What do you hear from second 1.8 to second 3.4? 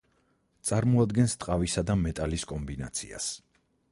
და მეტალის კომბინაციას.